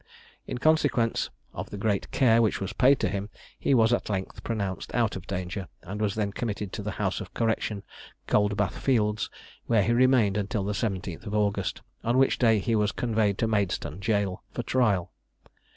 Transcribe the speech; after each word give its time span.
In 0.47 0.57
consequence 0.57 1.29
of 1.53 1.69
the 1.69 1.77
great 1.77 2.09
care 2.09 2.41
which 2.41 2.59
was 2.59 2.73
paid 2.73 2.99
to 3.01 3.07
him, 3.07 3.29
he 3.59 3.75
was 3.75 3.93
at 3.93 4.09
length 4.09 4.43
pronounced 4.43 4.91
out 4.95 5.15
of 5.15 5.27
danger, 5.27 5.67
and 5.83 6.01
was 6.01 6.15
then 6.15 6.31
committed 6.31 6.73
to 6.73 6.81
the 6.81 6.93
house 6.97 7.21
of 7.21 7.35
correction, 7.35 7.83
Coldbath 8.25 8.79
fields, 8.79 9.29
where 9.67 9.83
he 9.83 9.93
remained 9.93 10.37
until 10.37 10.63
the 10.63 10.73
17th 10.73 11.27
of 11.27 11.35
August, 11.35 11.83
on 12.03 12.17
which 12.17 12.39
day 12.39 12.57
he 12.57 12.75
was 12.75 12.91
conveyed 12.91 13.37
to 13.37 13.47
Maidstone 13.47 13.99
jail 13.99 14.41
for 14.51 14.63
trial. 14.63 15.11